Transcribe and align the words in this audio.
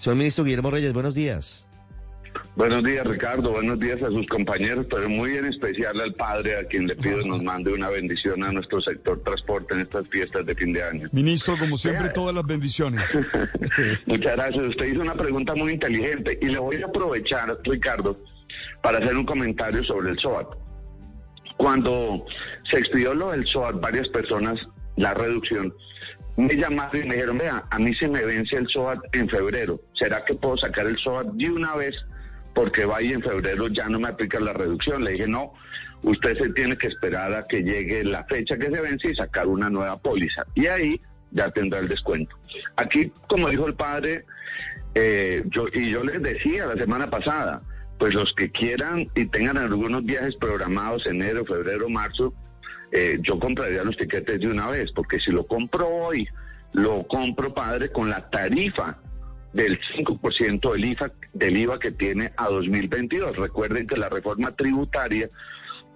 Señor 0.00 0.16
ministro 0.16 0.44
Guillermo 0.44 0.70
Reyes, 0.70 0.94
buenos 0.94 1.14
días. 1.14 1.66
Buenos 2.56 2.82
días, 2.82 3.06
Ricardo. 3.06 3.50
Buenos 3.50 3.78
días 3.78 4.02
a 4.02 4.06
sus 4.06 4.26
compañeros, 4.28 4.86
pero 4.88 5.10
muy 5.10 5.36
en 5.36 5.44
especial 5.44 6.00
al 6.00 6.14
padre, 6.14 6.56
a 6.56 6.64
quien 6.64 6.86
le 6.86 6.96
pido 6.96 7.22
nos 7.26 7.42
mande 7.42 7.70
una 7.70 7.90
bendición 7.90 8.42
a 8.42 8.50
nuestro 8.50 8.80
sector 8.80 9.22
transporte 9.22 9.74
en 9.74 9.80
estas 9.80 10.08
fiestas 10.08 10.46
de 10.46 10.54
fin 10.54 10.72
de 10.72 10.82
año. 10.82 11.08
Ministro, 11.12 11.58
como 11.58 11.76
siempre, 11.76 12.08
todas 12.08 12.34
las 12.34 12.46
bendiciones. 12.46 13.02
Muchas 14.06 14.36
gracias. 14.36 14.68
Usted 14.68 14.86
hizo 14.86 15.02
una 15.02 15.16
pregunta 15.16 15.54
muy 15.54 15.72
inteligente 15.72 16.38
y 16.40 16.46
le 16.46 16.58
voy 16.58 16.76
a 16.80 16.86
aprovechar, 16.86 17.58
Ricardo, 17.64 18.18
para 18.82 19.00
hacer 19.00 19.14
un 19.14 19.26
comentario 19.26 19.84
sobre 19.84 20.12
el 20.12 20.18
SOAT. 20.18 20.48
Cuando 21.58 22.24
se 22.70 22.78
expidió 22.78 23.12
lo 23.12 23.32
del 23.32 23.46
SOAT, 23.46 23.78
varias 23.82 24.08
personas, 24.08 24.58
la 24.96 25.12
reducción, 25.12 25.74
me 26.36 26.54
llamaron 26.54 26.96
y 26.96 27.06
me 27.06 27.14
dijeron, 27.14 27.38
vea, 27.38 27.64
a 27.70 27.78
mí 27.78 27.94
se 27.94 28.08
me 28.08 28.24
vence 28.24 28.56
el 28.56 28.68
SOAT 28.68 28.98
en 29.12 29.28
febrero. 29.28 29.80
¿Será 29.94 30.24
que 30.24 30.34
puedo 30.34 30.56
sacar 30.56 30.86
el 30.86 30.96
SOAT 30.98 31.28
de 31.34 31.50
una 31.50 31.74
vez? 31.76 31.94
Porque 32.54 32.84
vaya 32.84 33.14
en 33.14 33.22
febrero 33.22 33.68
ya 33.68 33.88
no 33.88 34.00
me 34.00 34.08
aplica 34.08 34.40
la 34.40 34.52
reducción. 34.52 35.04
Le 35.04 35.12
dije, 35.12 35.26
no, 35.26 35.52
usted 36.02 36.36
se 36.38 36.48
tiene 36.50 36.76
que 36.76 36.88
esperar 36.88 37.34
a 37.34 37.46
que 37.46 37.62
llegue 37.62 38.04
la 38.04 38.24
fecha 38.24 38.56
que 38.56 38.66
se 38.66 38.80
vence 38.80 39.10
y 39.10 39.14
sacar 39.14 39.46
una 39.46 39.70
nueva 39.70 39.98
póliza. 39.98 40.46
Y 40.54 40.66
ahí 40.66 41.00
ya 41.32 41.50
tendrá 41.50 41.80
el 41.80 41.88
descuento. 41.88 42.36
Aquí, 42.76 43.12
como 43.28 43.48
dijo 43.48 43.66
el 43.66 43.74
padre, 43.74 44.24
eh, 44.94 45.44
yo, 45.46 45.66
y 45.72 45.90
yo 45.90 46.02
les 46.02 46.22
decía 46.22 46.66
la 46.66 46.74
semana 46.74 47.08
pasada, 47.08 47.62
pues 47.98 48.14
los 48.14 48.32
que 48.32 48.50
quieran 48.50 49.08
y 49.14 49.26
tengan 49.26 49.58
algunos 49.58 50.04
viajes 50.04 50.34
programados 50.36 51.06
enero, 51.06 51.44
febrero, 51.44 51.88
marzo, 51.88 52.34
eh, 52.92 53.18
yo 53.22 53.38
compraría 53.38 53.84
los 53.84 53.96
tiquetes 53.96 54.40
de 54.40 54.48
una 54.48 54.68
vez, 54.68 54.90
porque 54.92 55.20
si 55.20 55.30
lo 55.30 55.46
compro 55.46 55.88
hoy, 55.88 56.28
lo 56.72 57.06
compro, 57.06 57.54
padre, 57.54 57.90
con 57.90 58.10
la 58.10 58.28
tarifa 58.30 58.98
del 59.52 59.78
5% 59.96 60.72
del 60.72 60.84
IVA, 60.84 61.12
del 61.32 61.56
IVA 61.56 61.78
que 61.78 61.90
tiene 61.90 62.32
a 62.36 62.48
2022. 62.48 63.36
Recuerden 63.36 63.86
que 63.86 63.96
la 63.96 64.08
reforma 64.08 64.52
tributaria, 64.52 65.28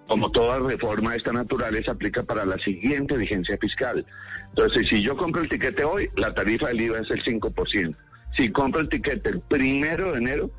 como 0.07 0.31
toda 0.31 0.59
reforma 0.59 1.11
de 1.11 1.17
esta 1.17 1.33
naturaleza, 1.33 1.91
aplica 1.91 2.23
para 2.23 2.45
la 2.45 2.57
siguiente 2.59 3.17
vigencia 3.17 3.57
fiscal. 3.57 4.05
Entonces, 4.49 4.87
si 4.89 5.01
yo 5.01 5.17
compro 5.17 5.41
el 5.41 5.49
tiquete 5.49 5.83
hoy, 5.83 6.09
la 6.15 6.33
tarifa 6.33 6.67
del 6.67 6.81
IVA 6.81 6.99
es 6.99 7.11
el 7.11 7.23
5%. 7.23 7.95
Si 8.37 8.49
compro 8.51 8.81
el 8.81 8.89
tiquete 8.89 9.29
el 9.29 9.39
primero 9.41 10.11
de 10.11 10.17
enero, 10.17 10.51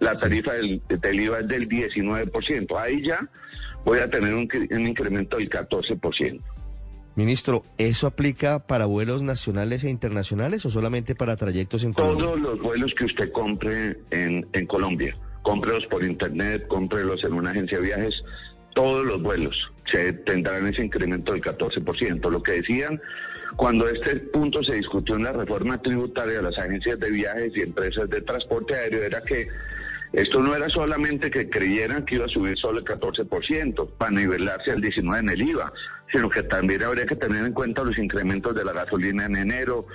la 0.00 0.14
tarifa 0.14 0.52
del, 0.54 0.82
del 0.88 1.20
IVA 1.20 1.40
es 1.40 1.48
del 1.48 1.68
19%. 1.68 2.78
Ahí 2.78 3.02
ya 3.04 3.28
voy 3.84 3.98
a 3.98 4.08
tener 4.08 4.34
un, 4.34 4.48
un 4.70 4.86
incremento 4.86 5.36
del 5.36 5.48
14%. 5.48 6.40
Ministro, 7.16 7.64
¿eso 7.78 8.08
aplica 8.08 8.66
para 8.66 8.86
vuelos 8.86 9.22
nacionales 9.22 9.84
e 9.84 9.90
internacionales 9.90 10.66
o 10.66 10.70
solamente 10.70 11.14
para 11.14 11.36
trayectos 11.36 11.84
en 11.84 11.92
Colombia? 11.92 12.26
Todos 12.26 12.40
los 12.40 12.60
vuelos 12.60 12.92
que 12.98 13.04
usted 13.04 13.30
compre 13.30 13.98
en, 14.10 14.46
en 14.52 14.66
Colombia, 14.66 15.16
cómprelos 15.42 15.86
por 15.86 16.02
internet, 16.02 16.66
cómprelos 16.66 17.22
en 17.22 17.34
una 17.34 17.50
agencia 17.50 17.78
de 17.78 17.84
viajes, 17.84 18.14
todos 18.74 19.06
los 19.06 19.22
vuelos 19.22 19.54
se 19.92 20.12
tendrán 20.12 20.66
ese 20.66 20.84
incremento 20.84 21.32
del 21.32 21.42
14%. 21.42 22.28
Lo 22.30 22.42
que 22.42 22.52
decían 22.52 23.00
cuando 23.56 23.88
este 23.88 24.16
punto 24.16 24.64
se 24.64 24.74
discutió 24.74 25.14
en 25.14 25.22
la 25.22 25.32
reforma 25.32 25.80
tributaria 25.80 26.38
de 26.38 26.42
las 26.42 26.58
agencias 26.58 26.98
de 26.98 27.10
viajes 27.10 27.52
y 27.54 27.60
empresas 27.60 28.10
de 28.10 28.20
transporte 28.22 28.74
aéreo 28.74 29.04
era 29.04 29.20
que 29.22 29.46
esto 30.14 30.40
no 30.40 30.54
era 30.54 30.68
solamente 30.68 31.28
que 31.28 31.50
creyeran 31.50 32.04
que 32.04 32.16
iba 32.16 32.26
a 32.26 32.28
subir 32.28 32.56
solo 32.56 32.78
el 32.78 32.84
14% 32.84 33.90
para 33.98 34.12
nivelarse 34.12 34.70
al 34.70 34.80
19% 34.80 35.18
en 35.18 35.28
el 35.28 35.42
IVA, 35.42 35.72
sino 36.12 36.30
que 36.30 36.44
también 36.44 36.84
habría 36.84 37.04
que 37.04 37.16
tener 37.16 37.44
en 37.44 37.52
cuenta 37.52 37.82
los 37.82 37.98
incrementos 37.98 38.54
de 38.54 38.64
la 38.64 38.72
gasolina 38.72 39.24
en 39.26 39.34
enero, 39.34 39.86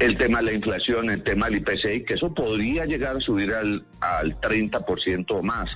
el 0.00 0.18
tema 0.18 0.38
de 0.38 0.46
la 0.46 0.52
inflación, 0.54 1.10
el 1.10 1.22
tema 1.22 1.46
del 1.46 1.58
IPCI, 1.58 2.04
que 2.04 2.14
eso 2.14 2.34
podría 2.34 2.86
llegar 2.86 3.16
a 3.16 3.20
subir 3.20 3.52
al, 3.54 3.84
al 4.00 4.40
30% 4.40 5.26
o 5.28 5.42
más. 5.42 5.70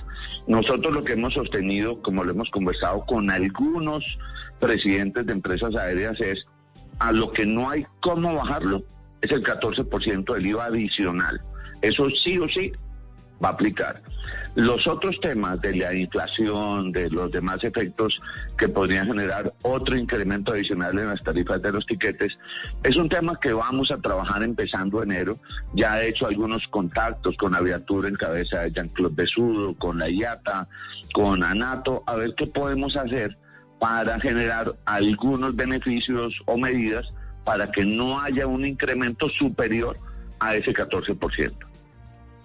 Nosotros 0.47 0.93
lo 0.93 1.03
que 1.03 1.13
hemos 1.13 1.33
sostenido, 1.33 2.01
como 2.01 2.25
lo 2.25 2.31
hemos 2.31 2.49
conversado 2.49 3.05
con 3.05 3.31
algunos 3.31 4.03
presidentes 4.59 5.27
de 5.27 5.31
empresas 5.31 5.75
aéreas, 5.75 6.19
es 6.19 6.43
a 6.99 7.13
lo 7.13 7.31
que 7.31 7.45
no 7.45 7.69
hay 7.69 7.85
cómo 8.01 8.35
bajarlo, 8.35 8.83
es 9.21 9.31
el 9.31 9.43
14% 9.43 10.33
del 10.33 10.45
IVA 10.45 10.65
adicional. 10.65 11.39
Eso 11.81 12.09
sí 12.21 12.37
o 12.37 12.49
sí 12.49 12.73
va 13.43 13.49
a 13.49 13.51
aplicar. 13.51 14.01
Los 14.55 14.87
otros 14.87 15.19
temas 15.19 15.61
de 15.61 15.75
la 15.75 15.93
inflación, 15.93 16.91
de 16.93 17.09
los 17.09 17.29
demás 17.29 17.61
efectos 17.63 18.19
que 18.57 18.69
podrían 18.69 19.07
generar 19.07 19.53
otro 19.63 19.97
incremento 19.97 20.53
adicional 20.53 20.97
en 20.97 21.09
las 21.09 21.21
tarifas 21.23 21.61
de 21.61 21.73
los 21.73 21.85
tiquetes, 21.85 22.31
es 22.83 22.95
un 22.95 23.09
tema 23.09 23.37
que 23.39 23.51
vamos 23.51 23.91
a 23.91 23.97
trabajar 23.97 24.43
empezando 24.43 25.03
enero. 25.03 25.37
Ya 25.73 26.01
he 26.01 26.07
hecho 26.07 26.27
algunos 26.27 26.63
contactos 26.69 27.35
con 27.37 27.53
Aviatura 27.53 28.07
en 28.07 28.15
cabeza 28.15 28.61
de 28.61 28.71
Jean-Claude 28.71 29.15
Besudo, 29.15 29.75
con 29.75 29.99
la 29.99 30.09
IATA, 30.09 30.69
con 31.13 31.43
ANATO, 31.43 32.03
a 32.07 32.15
ver 32.15 32.33
qué 32.35 32.47
podemos 32.47 32.95
hacer 32.95 33.37
para 33.79 34.19
generar 34.21 34.73
algunos 34.85 35.53
beneficios 35.53 36.33
o 36.45 36.57
medidas 36.57 37.05
para 37.43 37.69
que 37.71 37.85
no 37.85 38.19
haya 38.19 38.47
un 38.47 38.65
incremento 38.65 39.29
superior 39.29 39.97
a 40.39 40.55
ese 40.55 40.73
14%. 40.73 41.74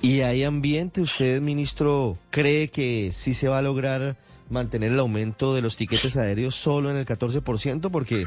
¿Y 0.02 0.22
hay 0.22 0.44
ambiente? 0.44 1.02
¿Usted, 1.02 1.42
ministro, 1.42 2.16
cree 2.30 2.68
que 2.68 3.10
sí 3.12 3.34
se 3.34 3.48
va 3.48 3.58
a 3.58 3.62
lograr 3.62 4.16
mantener 4.48 4.92
el 4.92 4.98
aumento 4.98 5.54
de 5.54 5.60
los 5.60 5.76
tiquetes 5.76 6.16
aéreos 6.16 6.54
solo 6.54 6.90
en 6.90 6.96
el 6.96 7.04
14%? 7.04 7.90
Porque 7.90 8.26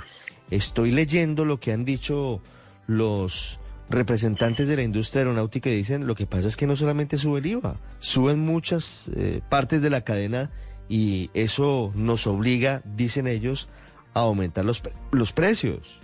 estoy 0.51 0.91
leyendo 0.91 1.45
lo 1.45 1.59
que 1.59 1.72
han 1.72 1.83
dicho 1.83 2.41
los 2.85 3.59
representantes 3.89 4.67
de 4.67 4.75
la 4.75 4.83
industria 4.83 5.22
aeronáutica 5.22 5.69
y 5.69 5.75
dicen 5.75 6.06
lo 6.06 6.16
que 6.16 6.28
pasa 6.28 6.47
es 6.47 6.57
que 6.57 6.67
no 6.67 6.75
solamente 6.75 7.17
sube 7.17 7.39
el 7.39 7.45
IVA, 7.47 7.79
suben 8.00 8.39
muchas 8.39 9.09
eh, 9.16 9.41
partes 9.50 9.81
de 9.81 9.89
la 9.89 10.01
cadena 10.01 10.51
y 10.88 11.31
eso 11.33 11.91
nos 11.95 12.28
obliga, 12.28 12.83
dicen 12.85 13.25
ellos, 13.28 13.67
a 14.13 14.22
aumentar 14.22 14.63
los, 14.63 14.83
los 15.12 15.33
precios. 15.33 16.00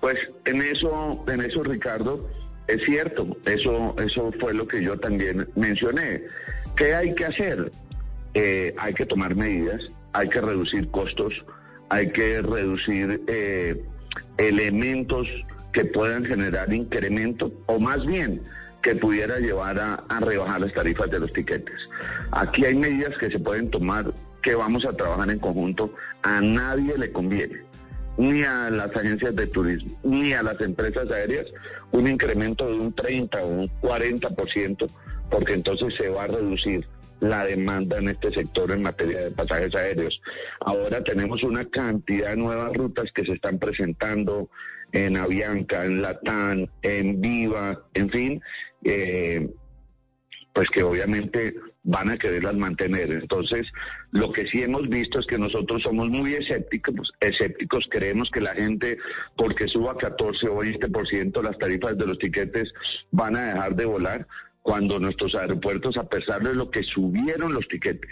Pues 0.00 0.16
en 0.44 0.62
eso, 0.62 1.24
en 1.28 1.40
eso, 1.40 1.62
Ricardo, 1.62 2.28
es 2.68 2.82
cierto, 2.84 3.36
eso, 3.44 3.94
eso 3.98 4.32
fue 4.40 4.54
lo 4.54 4.66
que 4.66 4.82
yo 4.82 4.98
también 4.98 5.48
mencioné. 5.54 6.22
¿Qué 6.76 6.94
hay 6.94 7.14
que 7.14 7.26
hacer? 7.26 7.70
Eh, 8.34 8.74
hay 8.78 8.92
que 8.92 9.06
tomar 9.06 9.34
medidas, 9.34 9.80
hay 10.12 10.28
que 10.28 10.40
reducir 10.40 10.90
costos, 10.90 11.32
hay 11.88 12.10
que 12.10 12.42
reducir 12.42 13.22
eh, 13.28 13.82
elementos 14.38 15.26
que 15.72 15.84
puedan 15.84 16.24
generar 16.24 16.72
incremento 16.72 17.52
o 17.66 17.78
más 17.78 18.04
bien 18.04 18.42
que 18.82 18.94
pudiera 18.94 19.38
llevar 19.38 19.78
a, 19.78 19.94
a, 20.08 20.20
rebajar 20.20 20.60
las 20.60 20.72
tarifas 20.74 21.10
de 21.10 21.20
los 21.20 21.32
tiquetes. 21.32 21.76
Aquí 22.32 22.64
hay 22.64 22.74
medidas 22.74 23.16
que 23.18 23.30
se 23.30 23.38
pueden 23.38 23.70
tomar 23.70 24.12
que 24.42 24.54
vamos 24.54 24.84
a 24.84 24.92
trabajar 24.92 25.30
en 25.30 25.38
conjunto. 25.38 25.92
A 26.22 26.40
nadie 26.40 26.96
le 26.96 27.10
conviene 27.10 27.65
ni 28.18 28.42
a 28.42 28.70
las 28.70 28.94
agencias 28.96 29.34
de 29.34 29.46
turismo, 29.46 29.98
ni 30.02 30.32
a 30.32 30.42
las 30.42 30.60
empresas 30.60 31.10
aéreas, 31.10 31.46
un 31.92 32.08
incremento 32.08 32.66
de 32.66 32.78
un 32.78 32.94
30 32.94 33.44
o 33.44 33.48
un 33.48 33.70
40%, 33.80 34.88
porque 35.30 35.54
entonces 35.54 35.94
se 35.98 36.08
va 36.08 36.24
a 36.24 36.28
reducir 36.28 36.86
la 37.20 37.44
demanda 37.44 37.98
en 37.98 38.08
este 38.08 38.30
sector 38.32 38.70
en 38.72 38.82
materia 38.82 39.22
de 39.22 39.30
pasajes 39.30 39.74
aéreos. 39.74 40.20
Ahora 40.60 41.02
tenemos 41.02 41.42
una 41.42 41.64
cantidad 41.64 42.30
de 42.30 42.36
nuevas 42.36 42.74
rutas 42.74 43.10
que 43.14 43.24
se 43.24 43.32
están 43.32 43.58
presentando 43.58 44.48
en 44.92 45.16
Avianca, 45.16 45.84
en 45.84 46.02
Latam, 46.02 46.66
en 46.82 47.20
Viva, 47.20 47.82
en 47.94 48.10
fin, 48.10 48.42
eh, 48.84 49.48
pues 50.54 50.68
que 50.70 50.82
obviamente 50.82 51.54
van 51.82 52.10
a 52.10 52.16
quererlas 52.16 52.54
mantener. 52.54 53.10
Entonces, 53.12 53.62
lo 54.16 54.32
que 54.32 54.46
sí 54.46 54.62
hemos 54.62 54.88
visto 54.88 55.18
es 55.18 55.26
que 55.26 55.38
nosotros 55.38 55.82
somos 55.82 56.08
muy 56.08 56.34
escépticos, 56.34 57.12
escépticos, 57.20 57.86
creemos 57.90 58.30
que 58.32 58.40
la 58.40 58.54
gente, 58.54 58.98
porque 59.36 59.68
suba 59.68 59.96
14 59.96 60.48
o 60.48 60.62
20% 60.62 61.42
las 61.42 61.58
tarifas 61.58 61.96
de 61.98 62.06
los 62.06 62.18
tiquetes, 62.18 62.72
van 63.10 63.36
a 63.36 63.52
dejar 63.52 63.76
de 63.76 63.84
volar 63.84 64.26
cuando 64.62 64.98
nuestros 64.98 65.34
aeropuertos, 65.34 65.96
a 65.96 66.08
pesar 66.08 66.42
de 66.42 66.54
lo 66.54 66.70
que 66.70 66.82
subieron 66.82 67.52
los 67.52 67.68
tiquetes 67.68 68.10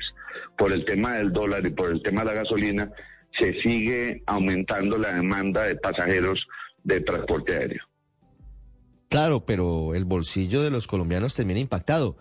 por 0.57 0.73
el 0.73 0.85
tema 0.85 1.15
del 1.15 1.33
dólar 1.33 1.67
y 1.67 1.71
por 1.71 1.91
el 1.91 2.03
tema 2.03 2.21
de 2.21 2.27
la 2.27 2.35
gasolina, 2.35 2.93
se 3.41 3.61
sigue 3.63 4.23
aumentando 4.27 4.99
la 4.99 5.15
demanda 5.15 5.65
de 5.65 5.77
pasajeros 5.77 6.39
de 6.85 7.01
transporte 7.01 7.55
aéreo. 7.57 7.83
Claro, 9.09 9.45
pero 9.45 9.95
el 9.95 10.05
bolsillo 10.05 10.63
de 10.63 10.71
los 10.71 10.87
colombianos 10.87 11.35
termina 11.35 11.61
impactado. 11.61 12.17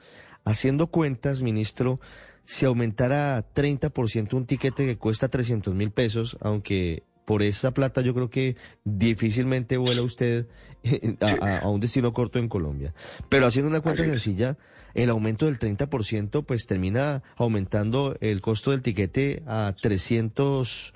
Haciendo 0.46 0.88
cuentas, 0.88 1.42
ministro, 1.42 2.00
si 2.46 2.66
aumentara 2.66 3.46
30% 3.54 4.34
un 4.34 4.46
tiquete 4.46 4.86
que 4.86 4.98
cuesta 4.98 5.30
300 5.30 5.74
mil 5.74 5.92
pesos, 5.92 6.38
aunque 6.42 7.04
por 7.26 7.42
esa 7.42 7.74
plata 7.74 8.02
yo 8.02 8.14
creo 8.14 8.30
que 8.30 8.58
difícilmente 8.84 9.78
vuela 9.78 10.02
usted 10.02 10.48
a, 11.22 11.60
a, 11.60 11.70
un 11.70 11.80
destino 11.80 12.14
corto 12.14 12.40
en 12.40 12.50
Colombia. 12.50 12.94
Pero 13.30 13.46
haciendo 13.46 13.70
una 13.70 13.80
cuenta 13.80 14.04
sencilla, 14.04 14.58
el 14.94 15.10
aumento 15.10 15.46
del 15.46 15.58
30% 15.58 16.46
pues 16.46 16.68
termina 16.68 17.24
aumentando 17.38 18.16
el 18.20 18.42
costo 18.42 18.72
del 18.72 18.82
tiquete 18.82 19.44
a 19.48 19.74
300 19.82 20.94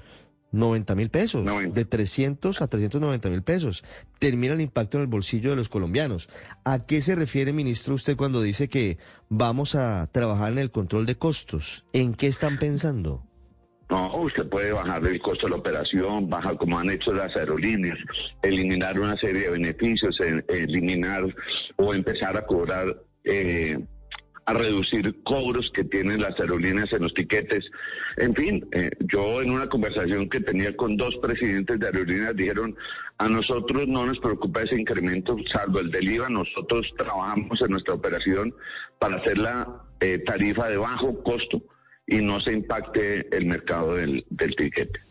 90 0.51 0.95
mil 0.95 1.09
pesos, 1.09 1.45
de 1.73 1.85
300 1.85 2.61
a 2.61 2.67
390 2.67 3.29
mil 3.29 3.43
pesos. 3.43 3.83
Termina 4.19 4.53
el 4.53 4.61
impacto 4.61 4.97
en 4.97 5.01
el 5.01 5.07
bolsillo 5.07 5.49
de 5.49 5.55
los 5.55 5.69
colombianos. 5.69 6.29
¿A 6.63 6.85
qué 6.85 7.01
se 7.01 7.15
refiere, 7.15 7.53
ministro, 7.53 7.95
usted 7.95 8.15
cuando 8.15 8.41
dice 8.41 8.69
que 8.69 8.97
vamos 9.29 9.75
a 9.75 10.07
trabajar 10.11 10.51
en 10.51 10.59
el 10.59 10.71
control 10.71 11.05
de 11.05 11.15
costos? 11.15 11.85
¿En 11.93 12.13
qué 12.13 12.27
están 12.27 12.57
pensando? 12.57 13.23
No, 13.89 14.17
usted 14.17 14.49
puede 14.49 14.73
bajar 14.73 15.05
el 15.07 15.21
costo 15.21 15.47
de 15.47 15.51
la 15.51 15.57
operación, 15.57 16.29
bajar 16.29 16.57
como 16.57 16.77
han 16.77 16.89
hecho 16.89 17.13
las 17.13 17.33
aerolíneas, 17.37 17.97
eliminar 18.41 18.99
una 18.99 19.15
serie 19.17 19.43
de 19.43 19.51
beneficios, 19.51 20.17
eliminar 20.49 21.23
o 21.77 21.93
empezar 21.93 22.35
a 22.35 22.45
cobrar 22.45 23.01
eh, 23.23 23.77
a 24.47 24.53
reducir 24.53 25.13
cobros 25.23 25.69
que 25.73 25.83
tienen 25.83 26.21
las 26.21 26.39
aerolíneas 26.39 26.91
en 26.93 27.03
los 27.03 27.13
tiquetes. 27.13 27.65
En 28.15 28.33
fin, 28.33 28.65
eh, 28.71 28.89
yo 29.01 29.41
en 29.41 29.51
una 29.51 29.67
conversación 29.67 30.29
que 30.29 30.39
tenía 30.39 30.75
con 30.75 30.95
dos 30.95 31.13
presidentes 31.21 31.77
de 31.77 31.85
aerolíneas 31.85 32.33
dijeron, 32.33 32.73
a 33.17 33.27
nosotros 33.27 33.89
no 33.89 34.05
nos 34.05 34.17
preocupa 34.19 34.61
ese 34.61 34.79
incremento, 34.79 35.35
salvo 35.51 35.81
el 35.81 35.91
del 35.91 36.09
IVA, 36.09 36.29
nosotros 36.29 36.87
trabajamos 36.97 37.61
en 37.61 37.71
nuestra 37.71 37.95
operación 37.95 38.55
para 38.99 39.17
hacer 39.17 39.37
la 39.37 39.83
eh, 39.99 40.19
tarifa 40.19 40.69
de 40.69 40.77
bajo 40.77 41.21
costo 41.23 41.61
y 42.07 42.21
no 42.21 42.39
se 42.39 42.53
impacte 42.53 43.27
el 43.35 43.47
mercado 43.47 43.95
del, 43.95 44.25
del 44.29 44.55
tiquete. 44.55 45.01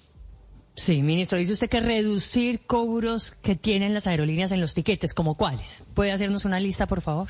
Sí, 0.76 1.02
ministro, 1.02 1.36
dice 1.36 1.52
usted 1.52 1.68
que 1.68 1.80
reducir 1.80 2.60
cobros 2.66 3.32
que 3.42 3.54
tienen 3.54 3.92
las 3.92 4.06
aerolíneas 4.06 4.50
en 4.52 4.62
los 4.62 4.72
tiquetes, 4.72 5.12
¿como 5.12 5.34
cuáles? 5.34 5.84
¿Puede 5.94 6.12
hacernos 6.12 6.46
una 6.46 6.58
lista, 6.58 6.86
por 6.86 7.02
favor? 7.02 7.28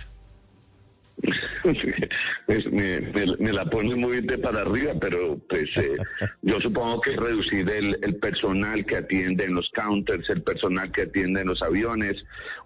me, 2.71 3.53
la 3.53 3.65
pone 3.65 3.95
muy 3.95 4.21
de 4.21 4.39
para 4.39 4.61
arriba, 4.61 4.93
pero 5.01 5.39
pues 5.49 5.65
eh, 5.77 5.97
yo 6.43 6.61
supongo 6.61 7.01
que 7.01 7.17
reducir 7.17 7.69
el, 7.71 8.17
personal 8.17 8.85
que 8.85 8.97
atiende 8.97 9.45
en 9.45 9.55
los 9.55 9.71
counters, 9.71 10.29
el 10.31 10.43
personal 10.43 10.93
que 10.93 11.03
atiende 11.03 11.41
en 11.41 11.49
los 11.49 11.63
aviones. 11.63 12.15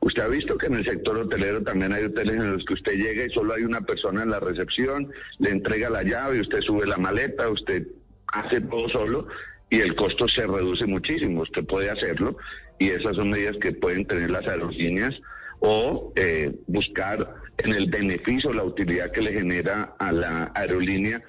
Usted 0.01 0.23
ha 0.23 0.29
visto 0.29 0.59
que 0.59 0.67
en 0.67 0.77
el 0.77 0.85
sector 0.85 1.17
hotelero 1.19 1.63
también 1.63 1.93
hay 1.93 2.05
hoteles 2.05 2.37
en 2.37 2.53
los 2.55 2.65
que 2.65 2.75
usted 2.75 2.95
llega 2.95 3.25
y 3.25 3.31
solo 3.31 3.55
hay 3.55 3.63
una 3.63 3.83
persona 3.83 4.23
en 4.23 4.31
la 4.31 4.41
recepción, 4.41 5.11
le 5.39 5.51
entrega 5.51 5.91
la 5.91 6.03
llave, 6.03 6.41
usted 6.41 6.61
sube 6.63 6.87
la 6.87 6.97
maleta, 6.97 7.49
usted 7.49 7.87
hace 8.29 8.61
todo 8.63 8.89
solo 8.89 9.27
y 9.71 9.81
el 9.81 9.95
costo 9.95 10.29
se 10.29 10.47
reduce 10.47 10.87
muchísimo. 10.87 11.43
Usted 11.43 11.65
puede 11.65 11.91
hacerlo 11.91 12.37
y 12.79 12.89
esas 12.89 13.17
son 13.17 13.31
medidas 13.31 13.57
que 13.61 13.73
pueden 13.73 14.07
tener 14.07 14.31
las 14.31 14.47
aerolíneas 14.47 15.15
o 15.61 16.13
eh, 16.17 16.53
buscar 16.67 17.40
en 17.59 17.73
el 17.73 17.91
beneficio, 17.91 18.53
la 18.53 18.65
utilidad 18.65 19.11
que 19.11 19.23
le 19.23 19.33
genera 19.33 19.95
a 19.99 20.13
la 20.13 20.53
aerolínea, 20.55 21.23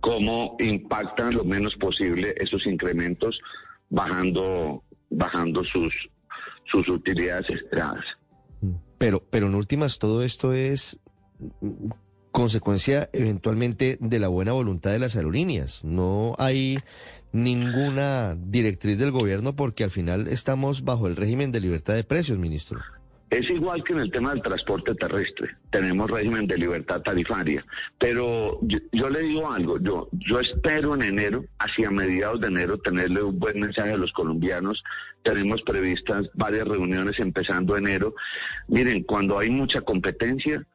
cómo 0.00 0.56
impactan 0.58 1.34
lo 1.34 1.44
menos 1.44 1.74
posible 1.76 2.34
esos 2.38 2.66
incrementos 2.66 3.38
bajando, 3.90 4.82
bajando 5.10 5.64
sus, 5.64 5.92
sus 6.70 6.88
utilidades 6.88 7.48
esperadas. 7.50 8.04
Pero, 8.98 9.22
pero 9.30 9.46
en 9.46 9.54
últimas 9.54 9.98
todo 9.98 10.22
esto 10.22 10.52
es 10.52 11.00
consecuencia 12.32 13.08
eventualmente 13.12 13.96
de 14.00 14.18
la 14.18 14.28
buena 14.28 14.52
voluntad 14.52 14.90
de 14.90 14.98
las 14.98 15.16
aerolíneas. 15.16 15.84
No 15.84 16.34
hay 16.38 16.78
ninguna 17.32 18.36
directriz 18.36 18.98
del 18.98 19.10
gobierno 19.10 19.54
porque 19.54 19.84
al 19.84 19.90
final 19.90 20.28
estamos 20.28 20.84
bajo 20.84 21.06
el 21.06 21.16
régimen 21.16 21.52
de 21.52 21.60
libertad 21.60 21.94
de 21.94 22.04
precios, 22.04 22.38
ministro. 22.38 22.80
Es 23.30 23.50
igual 23.50 23.84
que 23.84 23.92
en 23.92 24.00
el 24.00 24.10
tema 24.10 24.30
del 24.30 24.42
transporte 24.42 24.94
terrestre. 24.94 25.54
Tenemos 25.70 26.10
régimen 26.10 26.46
de 26.46 26.56
libertad 26.56 27.02
tarifaria. 27.02 27.64
Pero 27.98 28.58
yo, 28.62 29.10
le 29.10 29.20
digo 29.20 29.50
algo, 29.50 29.78
yo, 29.78 30.08
yo 30.12 30.40
espero 30.40 30.94
en 30.94 31.02
enero, 31.02 31.44
hacia 31.58 31.90
mediados 31.90 32.40
de 32.40 32.46
enero, 32.46 32.78
tenerle 32.78 33.22
un 33.22 33.38
buen 33.38 33.60
mensaje 33.60 33.92
a 33.92 33.98
los 33.98 34.12
colombianos. 34.12 34.82
Tenemos 35.22 35.60
previstas 35.62 36.26
varias 36.34 36.66
reuniones 36.66 37.18
empezando 37.18 37.76
enero. 37.76 38.14
Miren, 38.68 39.02
cuando 39.02 39.38
hay 39.38 39.50
mucha 39.50 39.82
competencia, 39.82 40.66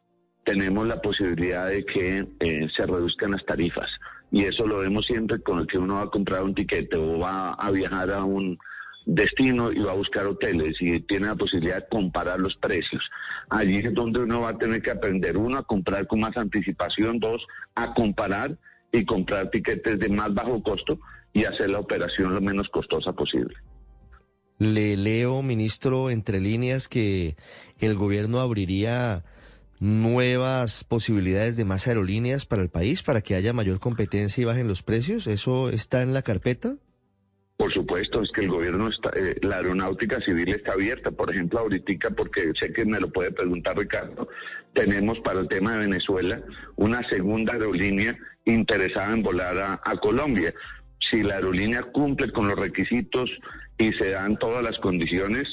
tenemos 0.46 0.88
la 0.88 1.02
posibilidad 1.02 1.70
de 1.70 1.84
que 1.86 2.28
eh, 2.40 2.68
se 2.76 2.86
reduzcan 2.86 3.32
las 3.32 3.46
tarifas. 3.46 3.90
Y 4.32 4.44
eso 4.44 4.68
lo 4.68 4.80
vemos 4.80 5.06
siempre 5.08 5.42
con 5.42 5.60
el 5.60 5.68
que 5.68 5.80
uno 5.80 5.96
va 5.96 6.04
a 6.04 6.10
comprar 6.10 6.44
un 6.44 6.54
tiquete 6.54 6.98
o 6.98 7.18
va 7.20 7.54
a 7.54 7.72
viajar 7.72 8.12
a 8.12 8.24
un 8.24 8.60
destino 9.06 9.72
y 9.72 9.80
va 9.80 9.92
a 9.92 9.96
buscar 9.96 10.26
hoteles 10.26 10.76
y 10.80 11.00
tiene 11.02 11.28
la 11.28 11.36
posibilidad 11.36 11.78
de 11.78 11.88
comparar 11.90 12.40
los 12.40 12.56
precios. 12.58 13.02
Allí 13.50 13.78
es 13.78 13.94
donde 13.94 14.20
uno 14.20 14.42
va 14.42 14.50
a 14.50 14.58
tener 14.58 14.82
que 14.82 14.92
aprender, 14.92 15.38
uno, 15.38 15.58
a 15.58 15.64
comprar 15.64 16.08
con 16.08 16.22
más 16.22 16.36
anticipación, 16.38 17.20
dos, 17.20 17.46
a 17.76 17.94
comparar 17.94 18.58
y 18.92 19.06
comprar 19.06 19.50
tiquetes 19.50 20.00
de 20.00 20.10
más 20.10 20.34
bajo 20.34 20.62
costo 20.62 21.00
y 21.34 21.46
hacer 21.46 21.70
la 21.70 21.80
operación 21.80 22.34
lo 22.34 22.42
menos 22.42 22.70
costosa 22.70 23.12
posible. 23.14 23.56
Le 24.60 24.96
leo, 24.96 25.42
ministro, 25.42 26.10
entre 26.10 26.40
líneas 26.40 26.88
que 26.88 27.36
el 27.80 27.96
gobierno 27.96 28.40
abriría 28.40 29.24
nuevas 29.80 30.86
posibilidades 30.86 31.58
de 31.58 31.66
más 31.66 31.88
aerolíneas 31.88 32.46
para 32.46 32.62
el 32.62 32.70
país 32.70 33.04
para 33.04 33.22
que 33.22 33.36
haya 33.36 33.52
mayor 33.52 33.80
competencia 33.80 34.42
y 34.42 34.46
bajen 34.46 34.68
los 34.68 34.84
precios. 34.84 35.28
¿Eso 35.28 35.70
está 35.70 36.04
en 36.04 36.14
la 36.14 36.22
carpeta? 36.22 36.78
Por 37.58 37.72
supuesto, 37.72 38.22
es 38.22 38.32
que 38.32 38.42
el 38.42 38.50
gobierno 38.50 38.90
está, 38.90 39.12
eh, 39.16 39.36
la 39.42 39.58
aeronáutica 39.58 40.20
civil 40.22 40.50
está 40.50 40.74
abierta. 40.74 41.12
Por 41.12 41.32
ejemplo, 41.32 41.60
ahorita, 41.60 42.10
porque 42.12 42.52
sé 42.60 42.74
que 42.74 42.84
me 42.86 43.00
lo 43.00 43.12
puede 43.12 43.32
preguntar 43.32 43.78
Ricardo, 43.78 44.28
tenemos 44.74 45.20
para 45.20 45.42
el 45.42 45.48
tema 45.48 45.74
de 45.74 45.88
Venezuela 45.88 46.42
una 46.76 47.08
segunda 47.10 47.54
aerolínea 47.54 48.18
interesada 48.46 49.14
en 49.14 49.24
volar 49.24 49.80
a, 49.84 49.96
Colombia. 49.98 50.54
Si 51.12 51.22
la 51.22 51.36
aerolínea 51.36 51.84
cumple 51.84 52.32
con 52.32 52.48
los 52.48 52.58
requisitos 52.58 53.30
y 53.78 53.94
se 53.94 54.12
dan 54.12 54.38
todas 54.38 54.64
las 54.64 54.78
condiciones, 54.80 55.44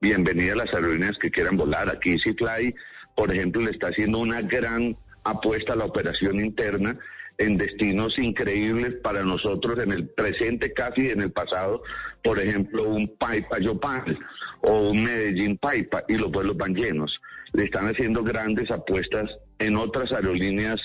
bienvenida 0.00 0.54
a 0.54 0.56
las 0.56 0.72
aerolíneas 0.72 1.18
que 1.18 1.30
quieran 1.30 1.56
volar. 1.56 1.88
Aquí 1.90 2.18
Fly, 2.18 2.74
por 3.14 3.30
ejemplo, 3.30 3.62
le 3.62 3.72
está 3.72 3.88
haciendo 3.88 4.18
una 4.18 4.40
gran 4.40 4.96
apuesta 5.24 5.74
a 5.74 5.76
la 5.76 5.84
operación 5.84 6.40
interna 6.40 6.98
en 7.38 7.56
destinos 7.56 8.18
increíbles 8.18 8.94
para 9.02 9.22
nosotros 9.22 9.78
en 9.82 9.92
el 9.92 10.08
presente 10.08 10.72
casi 10.72 11.10
en 11.10 11.22
el 11.22 11.32
pasado, 11.32 11.82
por 12.22 12.38
ejemplo 12.38 12.88
un 12.88 13.08
Paipa 13.16 13.58
Yopal 13.58 14.18
o 14.60 14.90
un 14.90 15.02
Medellín 15.02 15.58
Paipa 15.58 16.04
y 16.08 16.16
los 16.16 16.30
vuelos 16.30 16.56
van 16.56 16.74
llenos. 16.74 17.20
Le 17.52 17.64
están 17.64 17.86
haciendo 17.86 18.22
grandes 18.22 18.70
apuestas 18.70 19.28
en 19.58 19.76
otras 19.76 20.10
aerolíneas 20.12 20.80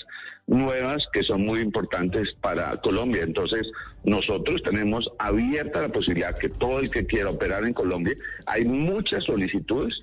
nuevas 0.46 0.98
que 1.12 1.22
son 1.22 1.44
muy 1.44 1.60
importantes 1.60 2.28
para 2.40 2.76
Colombia. 2.80 3.22
Entonces, 3.22 3.62
nosotros 4.04 4.62
tenemos 4.62 5.08
abierta 5.18 5.82
la 5.82 5.88
posibilidad 5.88 6.36
que 6.36 6.48
todo 6.48 6.80
el 6.80 6.90
que 6.90 7.06
quiera 7.06 7.30
operar 7.30 7.64
en 7.64 7.74
Colombia, 7.74 8.14
hay 8.46 8.64
muchas 8.64 9.24
solicitudes 9.24 9.94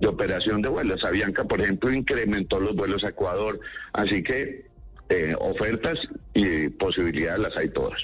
de 0.00 0.08
operación 0.08 0.62
de 0.62 0.68
vuelos. 0.68 1.04
Avianca, 1.04 1.44
por 1.44 1.60
ejemplo, 1.60 1.92
incrementó 1.92 2.58
los 2.60 2.74
vuelos 2.74 3.04
a 3.04 3.10
Ecuador. 3.10 3.60
Así 3.92 4.22
que 4.22 4.66
eh, 5.12 5.34
ofertas 5.38 5.98
y 6.32 6.70
posibilidades 6.70 7.38
las 7.38 7.56
hay 7.58 7.68
todas. 7.68 8.00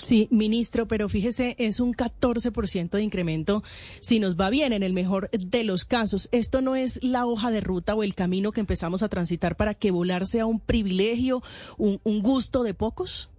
Sí, 0.00 0.26
ministro, 0.30 0.88
pero 0.88 1.10
fíjese, 1.10 1.54
es 1.58 1.80
un 1.80 1.92
14% 1.92 2.90
de 2.90 3.02
incremento 3.02 3.62
si 4.00 4.20
nos 4.20 4.40
va 4.40 4.48
bien 4.48 4.72
en 4.72 4.82
el 4.82 4.94
mejor 4.94 5.28
de 5.32 5.64
los 5.64 5.84
casos. 5.84 6.30
¿Esto 6.32 6.62
no 6.62 6.76
es 6.76 7.02
la 7.02 7.26
hoja 7.26 7.50
de 7.50 7.60
ruta 7.60 7.94
o 7.94 8.02
el 8.02 8.14
camino 8.14 8.52
que 8.52 8.60
empezamos 8.60 9.02
a 9.02 9.10
transitar 9.10 9.56
para 9.56 9.74
que 9.74 9.90
volar 9.90 10.26
sea 10.26 10.46
un 10.46 10.60
privilegio, 10.60 11.42
un, 11.76 12.00
un 12.04 12.22
gusto 12.22 12.62
de 12.62 12.72
pocos? 12.72 13.30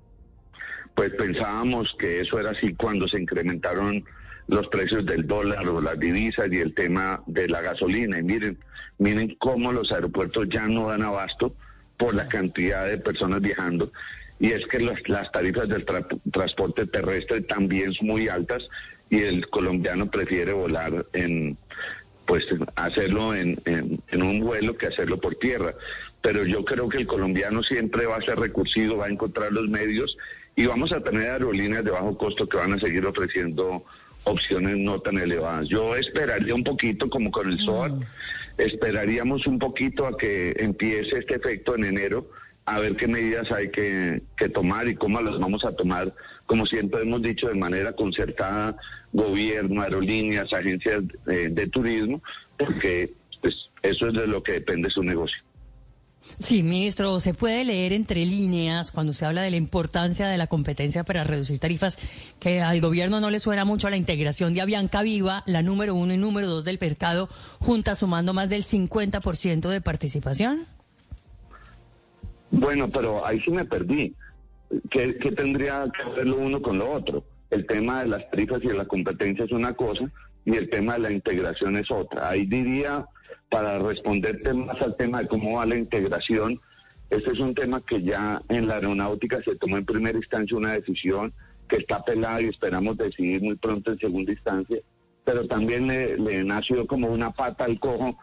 Pues 0.93 1.09
pensábamos 1.17 1.95
que 1.97 2.21
eso 2.21 2.39
era 2.39 2.51
así 2.51 2.75
cuando 2.75 3.07
se 3.07 3.19
incrementaron 3.19 4.03
los 4.45 4.67
precios 4.67 5.07
del 5.07 5.25
dólar 5.25 5.67
o 5.67 5.81
las 5.81 5.99
divisas 5.99 6.49
y 6.51 6.57
el 6.57 6.75
tema 6.75 7.23
de 7.25 7.47
la 7.47 7.61
gasolina. 7.61 8.19
Y 8.19 8.23
miren, 8.23 8.59
miren 8.99 9.35
cómo 9.39 9.71
los 9.71 9.91
aeropuertos 9.91 10.47
ya 10.51 10.67
no 10.67 10.89
dan 10.89 11.01
abasto 11.01 11.55
por 12.01 12.15
la 12.15 12.27
cantidad 12.27 12.87
de 12.87 12.97
personas 12.97 13.41
viajando. 13.41 13.91
Y 14.39 14.53
es 14.53 14.65
que 14.65 14.79
las, 14.79 15.31
tarifas 15.31 15.69
del 15.69 15.85
transporte 16.31 16.87
terrestre 16.87 17.41
también 17.41 17.93
son 17.93 18.07
muy 18.07 18.27
altas 18.27 18.67
y 19.11 19.19
el 19.19 19.47
colombiano 19.51 20.09
prefiere 20.09 20.51
volar 20.51 21.05
en, 21.13 21.55
pues 22.25 22.47
hacerlo 22.75 23.35
en, 23.35 23.61
en, 23.65 24.23
un 24.23 24.39
vuelo 24.39 24.75
que 24.75 24.87
hacerlo 24.87 25.19
por 25.19 25.35
tierra. 25.35 25.75
Pero 26.23 26.43
yo 26.43 26.65
creo 26.65 26.89
que 26.89 26.97
el 26.97 27.05
colombiano 27.05 27.61
siempre 27.61 28.07
va 28.07 28.15
a 28.15 28.21
ser 28.23 28.39
recursivo, 28.39 28.97
va 28.97 29.05
a 29.05 29.09
encontrar 29.09 29.51
los 29.51 29.69
medios 29.69 30.17
y 30.55 30.65
vamos 30.65 30.91
a 30.93 31.01
tener 31.01 31.29
aerolíneas 31.29 31.83
de 31.85 31.91
bajo 31.91 32.17
costo 32.17 32.47
que 32.47 32.57
van 32.57 32.73
a 32.73 32.79
seguir 32.79 33.05
ofreciendo 33.05 33.85
opciones 34.23 34.75
no 34.77 34.99
tan 35.01 35.19
elevadas. 35.19 35.67
Yo 35.67 35.95
esperaría 35.95 36.55
un 36.55 36.63
poquito 36.63 37.11
como 37.11 37.29
con 37.29 37.47
el 37.47 37.59
SOAT. 37.59 37.91
Mm 37.91 38.03
esperaríamos 38.57 39.47
un 39.47 39.59
poquito 39.59 40.05
a 40.05 40.17
que 40.17 40.53
empiece 40.57 41.19
este 41.19 41.35
efecto 41.35 41.75
en 41.75 41.85
enero, 41.85 42.29
a 42.65 42.79
ver 42.79 42.95
qué 42.95 43.07
medidas 43.07 43.51
hay 43.51 43.69
que, 43.69 44.21
tomar 44.53 44.87
y 44.87 44.95
cómo 44.95 45.21
las 45.21 45.39
vamos 45.39 45.65
a 45.65 45.75
tomar, 45.75 46.13
como 46.45 46.65
siempre 46.65 47.01
hemos 47.01 47.21
dicho, 47.21 47.47
de 47.47 47.55
manera 47.55 47.93
concertada, 47.93 48.77
gobierno, 49.11 49.81
aerolíneas, 49.81 50.51
agencias 50.53 51.03
de, 51.25 51.67
turismo, 51.67 52.21
porque 52.57 53.11
pues, 53.41 53.55
eso 53.81 54.07
es 54.07 54.13
de 54.13 54.27
lo 54.27 54.43
que 54.43 54.53
depende 54.53 54.89
su 54.89 55.03
negocio. 55.03 55.41
Sí, 56.21 56.61
ministro, 56.61 57.19
se 57.19 57.33
puede 57.33 57.65
leer 57.65 57.93
entre 57.93 58.25
líneas 58.25 58.91
cuando 58.91 59.13
se 59.13 59.25
habla 59.25 59.41
de 59.41 59.51
la 59.51 59.57
importancia 59.57 60.27
de 60.27 60.37
la 60.37 60.47
competencia 60.47 61.03
para 61.03 61.23
reducir 61.23 61.59
tarifas, 61.59 61.97
que 62.39 62.61
al 62.61 62.79
gobierno 62.79 63.19
no 63.19 63.31
le 63.31 63.39
suena 63.39 63.65
mucho 63.65 63.89
la 63.89 63.97
integración 63.97 64.53
de 64.53 64.61
Avianca 64.61 65.01
Viva, 65.01 65.43
la 65.47 65.63
número 65.63 65.95
uno 65.95 66.13
y 66.13 66.17
número 66.17 66.47
dos 66.47 66.63
del 66.63 66.77
mercado, 66.79 67.27
juntas 67.59 67.99
sumando 67.99 68.33
más 68.33 68.49
del 68.49 68.63
50% 68.63 69.69
de 69.69 69.81
participación. 69.81 70.67
Bueno, 72.51 72.89
pero 72.89 73.25
ahí 73.25 73.39
sí 73.41 73.49
me 73.51 73.65
perdí. 73.65 74.13
¿Qué, 74.89 75.17
¿Qué, 75.17 75.31
tendría 75.31 75.85
que 75.91 76.11
ver 76.11 76.27
lo 76.27 76.37
uno 76.37 76.61
con 76.61 76.77
lo 76.77 76.91
otro? 76.91 77.23
El 77.49 77.65
tema 77.65 78.03
de 78.03 78.09
las 78.09 78.29
tarifas 78.29 78.63
y 78.63 78.67
de 78.67 78.75
la 78.75 78.85
competencia 78.85 79.45
es 79.45 79.51
una 79.51 79.73
cosa 79.73 80.09
y 80.45 80.55
el 80.55 80.69
tema 80.69 80.93
de 80.93 80.99
la 80.99 81.11
integración 81.11 81.77
es 81.77 81.89
otra. 81.91 82.29
Ahí 82.29 82.45
diría 82.45 83.05
para 83.51 83.77
responderte 83.79 84.53
más 84.53 84.81
al 84.81 84.95
tema 84.95 85.21
de 85.21 85.27
cómo 85.27 85.57
va 85.57 85.65
la 85.65 85.75
integración, 85.75 86.59
este 87.09 87.31
es 87.31 87.39
un 87.39 87.53
tema 87.53 87.81
que 87.81 88.01
ya 88.01 88.41
en 88.47 88.67
la 88.67 88.75
aeronáutica 88.75 89.43
se 89.43 89.57
tomó 89.57 89.77
en 89.77 89.85
primera 89.85 90.17
instancia 90.17 90.57
una 90.57 90.71
decisión 90.71 91.33
que 91.67 91.75
está 91.75 91.97
apelada 91.97 92.41
y 92.41 92.45
esperamos 92.45 92.97
decidir 92.97 93.41
muy 93.41 93.55
pronto 93.57 93.91
en 93.91 93.99
segunda 93.99 94.31
instancia, 94.31 94.77
pero 95.25 95.45
también 95.47 95.87
le, 95.87 96.43
nació 96.45 96.87
como 96.87 97.09
una 97.09 97.31
pata 97.31 97.65
al 97.65 97.77
cojo 97.77 98.17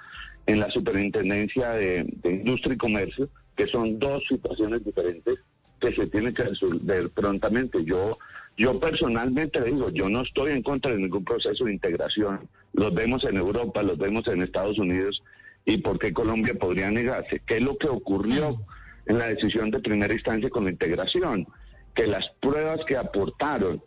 en 0.46 0.60
la 0.60 0.70
superintendencia 0.70 1.72
de, 1.72 2.06
industria 2.24 2.74
y 2.74 2.78
comercio, 2.78 3.28
que 3.54 3.66
son 3.66 3.98
dos 3.98 4.22
situaciones 4.30 4.82
diferentes 4.82 5.38
que 5.78 5.94
se 5.94 6.06
tienen 6.06 6.32
que 6.32 6.44
resolver 6.44 7.10
prontamente. 7.10 7.84
Yo 7.84 8.16
yo 8.56 8.80
personalmente 8.80 9.62
digo, 9.62 9.88
yo 9.90 10.08
no 10.08 10.22
estoy 10.22 10.50
en 10.50 10.62
contra 10.62 10.90
de 10.90 10.98
ningún 10.98 11.24
proceso 11.24 11.64
de 11.64 11.74
integración. 11.74 12.48
Los 12.72 12.94
vemos 12.94 13.24
en 13.24 13.36
Europa, 13.36 13.82
los 13.82 13.98
vemos 13.98 14.26
en 14.28 14.42
Estados 14.42 14.78
Unidos. 14.78 15.22
¿Y 15.64 15.78
por 15.78 15.98
qué 15.98 16.12
Colombia 16.12 16.54
podría 16.54 16.90
negarse? 16.90 17.42
¿Qué 17.46 17.56
es 17.56 17.62
lo 17.62 17.76
que 17.76 17.88
ocurrió 17.88 18.60
en 19.06 19.18
la 19.18 19.28
decisión 19.28 19.70
de 19.70 19.80
primera 19.80 20.12
instancia 20.12 20.50
con 20.50 20.64
la 20.64 20.70
integración? 20.70 21.46
Que 21.94 22.06
las 22.06 22.26
pruebas 22.40 22.80
que 22.86 22.96
aportaron 22.96 23.82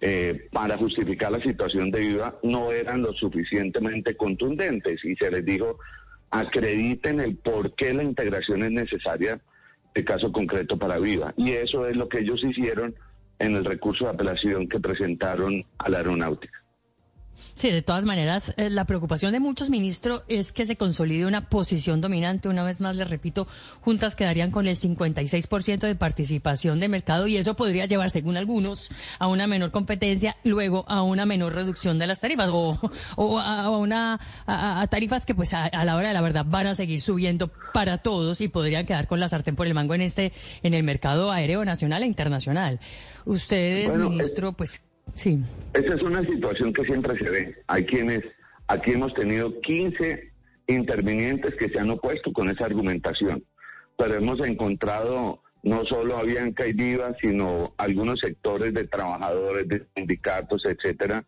eh, 0.00 0.48
para 0.52 0.78
justificar 0.78 1.30
la 1.30 1.42
situación 1.42 1.90
de 1.90 2.00
Viva 2.00 2.38
no 2.42 2.72
eran 2.72 3.02
lo 3.02 3.12
suficientemente 3.12 4.16
contundentes 4.16 5.04
y 5.04 5.14
se 5.16 5.30
les 5.30 5.44
dijo 5.44 5.78
acrediten 6.30 7.20
el 7.20 7.36
por 7.36 7.74
qué 7.74 7.92
la 7.92 8.04
integración 8.04 8.62
es 8.62 8.70
necesaria, 8.70 9.40
de 9.94 10.04
caso 10.04 10.32
concreto 10.32 10.78
para 10.78 10.98
Viva. 10.98 11.34
Y 11.36 11.50
eso 11.50 11.86
es 11.86 11.96
lo 11.96 12.08
que 12.08 12.20
ellos 12.20 12.42
hicieron 12.44 12.94
en 13.38 13.56
el 13.56 13.64
recurso 13.64 14.04
de 14.04 14.10
apelación 14.10 14.68
que 14.68 14.78
presentaron 14.78 15.64
a 15.78 15.88
la 15.88 15.98
aeronáutica. 15.98 16.59
Sí, 17.54 17.70
de 17.70 17.82
todas 17.82 18.04
maneras, 18.04 18.54
eh, 18.56 18.70
la 18.70 18.84
preocupación 18.84 19.32
de 19.32 19.40
muchos 19.40 19.70
ministros 19.70 20.22
es 20.28 20.52
que 20.52 20.64
se 20.64 20.76
consolide 20.76 21.26
una 21.26 21.48
posición 21.48 22.00
dominante. 22.00 22.48
Una 22.48 22.64
vez 22.64 22.80
más, 22.80 22.96
les 22.96 23.08
repito, 23.08 23.46
juntas 23.82 24.14
quedarían 24.14 24.50
con 24.50 24.66
el 24.66 24.76
56% 24.76 25.80
de 25.80 25.94
participación 25.94 26.80
de 26.80 26.88
mercado 26.88 27.26
y 27.26 27.36
eso 27.36 27.56
podría 27.56 27.86
llevar, 27.86 28.10
según 28.10 28.36
algunos, 28.36 28.90
a 29.18 29.26
una 29.26 29.46
menor 29.46 29.70
competencia, 29.70 30.36
luego 30.44 30.84
a 30.88 31.02
una 31.02 31.26
menor 31.26 31.54
reducción 31.54 31.98
de 31.98 32.06
las 32.06 32.20
tarifas 32.20 32.48
o, 32.50 33.38
a, 33.38 33.68
una 33.78 34.18
a, 34.46 34.86
tarifas 34.88 35.26
que, 35.26 35.34
pues, 35.34 35.52
a, 35.52 35.68
la 35.84 35.96
hora 35.96 36.08
de 36.08 36.14
la 36.14 36.22
verdad 36.22 36.46
van 36.48 36.66
a 36.66 36.74
seguir 36.74 37.00
subiendo 37.00 37.50
para 37.74 37.98
todos 37.98 38.40
y 38.40 38.48
podrían 38.48 38.86
quedar 38.86 39.06
con 39.06 39.20
la 39.20 39.28
sartén 39.28 39.56
por 39.56 39.66
el 39.66 39.74
mango 39.74 39.94
en 39.94 40.00
este 40.00 40.32
en 40.62 40.74
el 40.74 40.82
mercado 40.82 41.30
aéreo 41.30 41.64
nacional 41.64 42.02
e 42.02 42.06
internacional. 42.06 42.80
Ustedes, 43.24 43.96
ministro, 43.96 44.52
pues 44.52 44.82
Sí. 45.14 45.42
Esa 45.74 45.94
es 45.94 46.02
una 46.02 46.22
situación 46.22 46.72
que 46.72 46.84
siempre 46.84 47.16
se 47.18 47.30
ve. 47.30 47.56
Hay 47.66 47.84
quienes, 47.84 48.20
aquí 48.66 48.92
hemos 48.92 49.14
tenido 49.14 49.60
15 49.60 50.32
intervinientes 50.66 51.54
que 51.56 51.68
se 51.68 51.78
han 51.78 51.90
opuesto 51.90 52.32
con 52.32 52.48
esa 52.48 52.66
argumentación, 52.66 53.44
pero 53.96 54.14
hemos 54.14 54.40
encontrado 54.46 55.42
no 55.62 55.84
solo 55.84 56.16
a 56.16 56.22
Bianca 56.22 56.66
y 56.66 56.72
Viva, 56.72 57.14
sino 57.20 57.74
algunos 57.76 58.20
sectores 58.20 58.72
de 58.72 58.86
trabajadores, 58.86 59.68
de 59.68 59.86
sindicatos, 59.94 60.64
etcétera, 60.64 61.24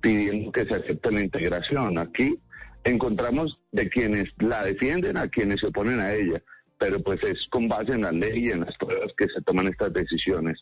pidiendo 0.00 0.52
que 0.52 0.64
se 0.64 0.74
acepte 0.74 1.10
la 1.12 1.20
integración. 1.20 1.98
Aquí 1.98 2.38
encontramos 2.84 3.58
de 3.72 3.88
quienes 3.88 4.24
la 4.38 4.64
defienden 4.64 5.16
a 5.16 5.28
quienes 5.28 5.60
se 5.60 5.66
oponen 5.66 6.00
a 6.00 6.14
ella, 6.14 6.42
pero 6.78 7.00
pues 7.00 7.22
es 7.22 7.38
con 7.50 7.68
base 7.68 7.92
en 7.92 8.02
la 8.02 8.12
ley 8.12 8.46
y 8.46 8.50
en 8.50 8.60
las 8.60 8.76
pruebas 8.78 9.12
que 9.16 9.26
se 9.28 9.42
toman 9.42 9.68
estas 9.68 9.92
decisiones. 9.92 10.58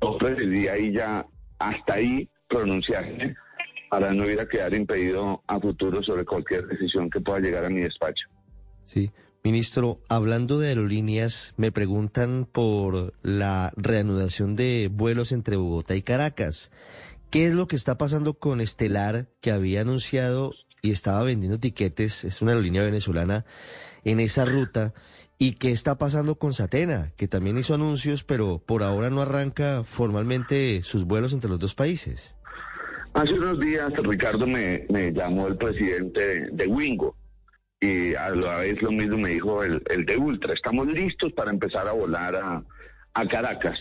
Entonces, 0.00 0.46
y 0.52 0.68
ahí 0.68 0.92
ya 0.92 1.26
hasta 1.60 1.94
ahí 1.94 2.28
pronunciarme 2.48 3.36
para 3.88 4.12
no 4.12 4.28
ir 4.28 4.40
a 4.40 4.48
quedar 4.48 4.74
impedido 4.74 5.42
a 5.46 5.60
futuro 5.60 6.02
sobre 6.02 6.24
cualquier 6.24 6.66
decisión 6.66 7.10
que 7.10 7.20
pueda 7.20 7.40
llegar 7.40 7.64
a 7.64 7.70
mi 7.70 7.80
despacho. 7.80 8.26
Sí. 8.84 9.12
Ministro, 9.42 10.00
hablando 10.08 10.58
de 10.58 10.68
aerolíneas, 10.68 11.54
me 11.56 11.72
preguntan 11.72 12.46
por 12.50 13.14
la 13.22 13.72
reanudación 13.76 14.54
de 14.54 14.90
vuelos 14.92 15.32
entre 15.32 15.56
Bogotá 15.56 15.96
y 15.96 16.02
Caracas. 16.02 16.72
¿Qué 17.30 17.46
es 17.46 17.54
lo 17.54 17.66
que 17.66 17.76
está 17.76 17.96
pasando 17.96 18.34
con 18.34 18.60
Estelar, 18.60 19.28
que 19.40 19.50
había 19.50 19.80
anunciado 19.80 20.52
y 20.82 20.90
estaba 20.90 21.22
vendiendo 21.22 21.58
tiquetes, 21.58 22.24
es 22.24 22.42
una 22.42 22.52
aerolínea 22.52 22.82
venezolana, 22.82 23.46
en 24.04 24.20
esa 24.20 24.44
ruta? 24.44 24.92
¿Y 25.42 25.54
qué 25.54 25.70
está 25.70 25.96
pasando 25.96 26.34
con 26.34 26.52
Satena, 26.52 27.12
que 27.16 27.26
también 27.26 27.56
hizo 27.56 27.72
anuncios, 27.74 28.24
pero 28.24 28.58
por 28.58 28.82
ahora 28.82 29.08
no 29.08 29.22
arranca 29.22 29.84
formalmente 29.84 30.82
sus 30.82 31.06
vuelos 31.06 31.32
entre 31.32 31.48
los 31.48 31.58
dos 31.58 31.74
países? 31.74 32.36
Hace 33.14 33.32
unos 33.32 33.58
días, 33.58 33.90
Ricardo, 34.02 34.46
me, 34.46 34.84
llamó 35.14 35.48
el 35.48 35.56
presidente 35.56 36.50
de, 36.52 36.66
Wingo 36.66 37.16
y 37.80 38.14
a 38.16 38.28
la 38.28 38.58
vez 38.58 38.82
lo 38.82 38.92
mismo 38.92 39.16
me 39.16 39.30
dijo 39.30 39.64
el, 39.64 40.04
de 40.04 40.18
Ultra. 40.18 40.52
Estamos 40.52 40.86
listos 40.88 41.32
para 41.32 41.50
empezar 41.50 41.88
a 41.88 41.92
volar 41.92 42.36
a, 42.36 42.62
a 43.14 43.26
Caracas, 43.26 43.78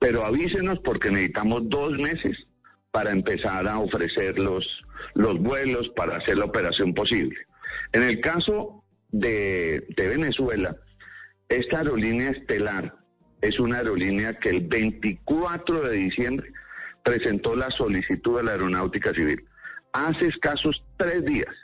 pero 0.00 0.24
avísenos 0.24 0.80
porque 0.80 1.08
necesitamos 1.08 1.68
dos 1.68 1.92
meses 1.98 2.36
para 2.90 3.12
empezar 3.12 3.68
a 3.68 3.78
ofrecer 3.78 4.40
los, 4.40 4.66
los 5.14 5.38
vuelos 5.38 5.88
para 5.94 6.16
hacer 6.16 6.36
la 6.36 6.46
operación 6.46 6.92
posible. 6.94 7.36
En 7.92 8.02
el 8.02 8.18
caso 8.18 8.83
de, 9.14 9.86
Venezuela, 9.96 10.76
esta 11.48 11.78
aerolínea 11.78 12.30
estelar 12.30 12.96
es 13.40 13.58
una 13.60 13.78
aerolínea 13.78 14.38
que 14.38 14.50
el 14.50 14.62
24 14.62 15.82
de 15.82 15.96
diciembre 15.96 16.52
presentó 17.02 17.54
la 17.54 17.70
solicitud 17.70 18.38
de 18.38 18.44
la 18.44 18.52
aeronáutica 18.52 19.12
civil. 19.12 19.44
Hace 19.92 20.28
escasos 20.28 20.82
tres 20.96 21.24
días 21.24 21.54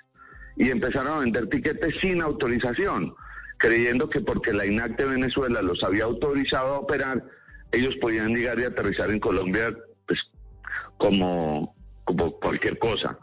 y 0.57 0.71
empezaron 0.71 1.13
a 1.13 1.21
vender 1.21 1.49
tiquetes 1.49 1.95
sin 2.01 2.21
autorización, 2.23 3.15
creyendo 3.59 4.09
que 4.09 4.21
porque 4.21 4.53
la 4.53 4.67
INAC 4.67 4.97
de 4.97 5.07
Venezuela 5.07 5.63
los 5.63 5.83
había 5.83 6.05
autorizado 6.05 6.75
a 6.75 6.79
operar, 6.81 7.25
ellos 7.73 7.97
podían 8.01 8.35
llegar 8.35 8.61
y 8.61 8.65
aterrizar 8.65 9.11
en 9.11 9.19
Colombia 9.19 9.75
pues, 10.07 10.21
como, 10.99 11.75
como 12.05 12.39
cualquier 12.39 12.79
cosa. 12.79 13.19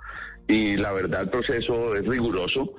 Y 0.48 0.78
la 0.78 0.92
verdad 0.92 1.22
el 1.22 1.30
proceso 1.30 1.96
es 1.96 2.06
riguroso. 2.06 2.74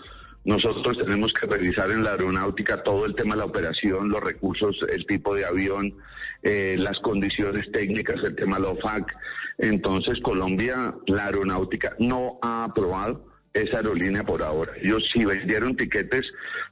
Nosotros 0.49 0.97
tenemos 0.97 1.31
que 1.35 1.47
revisar 1.47 1.91
en 1.91 2.03
la 2.03 2.13
aeronáutica 2.13 2.83
todo 2.83 3.05
el 3.05 3.15
tema 3.15 3.35
de 3.35 3.41
la 3.41 3.45
operación, 3.45 4.09
los 4.09 4.23
recursos, 4.23 4.79
el 4.91 5.05
tipo 5.05 5.35
de 5.35 5.45
avión, 5.45 5.95
eh, 6.43 6.75
las 6.79 6.99
condiciones 7.01 7.71
técnicas, 7.71 8.17
el 8.25 8.35
tema 8.35 8.57
de 8.57 8.63
la 8.63 8.69
OFAC. 8.71 9.15
Entonces, 9.59 10.19
Colombia, 10.23 10.95
la 11.07 11.27
aeronáutica 11.27 11.95
no 11.99 12.39
ha 12.41 12.65
aprobado 12.65 13.27
esa 13.53 13.77
aerolínea 13.77 14.25
por 14.25 14.43
ahora. 14.43 14.73
Ellos 14.81 15.05
si 15.13 15.23
vendieron 15.27 15.77
tiquetes, 15.77 16.25